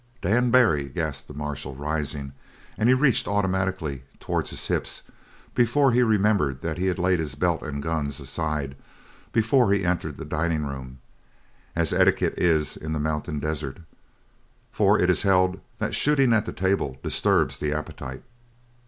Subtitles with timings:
[0.23, 2.33] "Dan Barry!" gasped the marshal, rising,
[2.75, 4.87] and he reached automatically towards his hip
[5.53, 8.75] before he remembered that he had laid his belt and guns aside
[9.31, 10.97] before he entered the dining room,
[11.75, 13.77] as etiquette is in the mountain desert.
[14.71, 18.23] For it is held that shooting at the table disturbs the appetite.